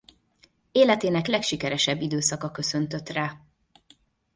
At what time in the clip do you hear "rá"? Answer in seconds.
3.09-3.37